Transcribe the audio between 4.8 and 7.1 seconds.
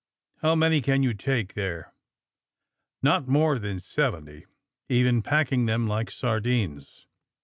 even packing them like sardines."